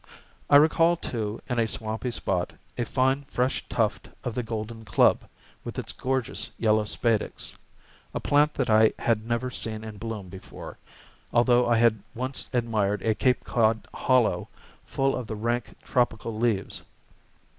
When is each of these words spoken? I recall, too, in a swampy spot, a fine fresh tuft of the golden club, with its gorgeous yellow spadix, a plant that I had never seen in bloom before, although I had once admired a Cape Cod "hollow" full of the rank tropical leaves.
I 0.49 0.55
recall, 0.55 0.95
too, 0.97 1.43
in 1.47 1.59
a 1.59 1.67
swampy 1.67 2.09
spot, 2.09 2.53
a 2.75 2.85
fine 2.85 3.23
fresh 3.25 3.63
tuft 3.69 4.09
of 4.23 4.33
the 4.33 4.41
golden 4.41 4.83
club, 4.83 5.21
with 5.63 5.77
its 5.77 5.91
gorgeous 5.93 6.49
yellow 6.57 6.85
spadix, 6.85 7.53
a 8.11 8.19
plant 8.19 8.55
that 8.55 8.67
I 8.67 8.93
had 8.97 9.23
never 9.27 9.51
seen 9.51 9.83
in 9.83 9.97
bloom 9.99 10.27
before, 10.27 10.79
although 11.31 11.67
I 11.67 11.77
had 11.77 12.01
once 12.15 12.49
admired 12.51 13.03
a 13.03 13.13
Cape 13.13 13.43
Cod 13.43 13.87
"hollow" 13.93 14.47
full 14.87 15.15
of 15.15 15.27
the 15.27 15.35
rank 15.35 15.75
tropical 15.83 16.35
leaves. 16.35 16.81